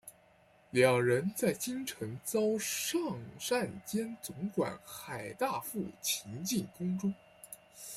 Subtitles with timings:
[0.71, 7.13] 两人在京城遭尚膳监总管海大富擒进宫中。